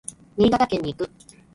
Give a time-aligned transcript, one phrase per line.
[0.35, 1.11] 新潟県に行く。